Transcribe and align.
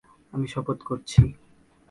আমি 0.33 0.47
শপথ 0.47 0.79
করছি। 0.83 1.21